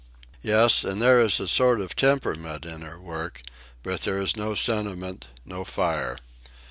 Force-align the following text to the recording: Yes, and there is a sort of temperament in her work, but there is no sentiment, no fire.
Yes, 0.41 0.83
and 0.83 0.99
there 0.99 1.19
is 1.19 1.39
a 1.39 1.47
sort 1.47 1.79
of 1.79 1.95
temperament 1.95 2.65
in 2.65 2.81
her 2.81 2.99
work, 2.99 3.43
but 3.83 4.01
there 4.01 4.19
is 4.19 4.35
no 4.35 4.55
sentiment, 4.55 5.27
no 5.45 5.63
fire. 5.63 6.17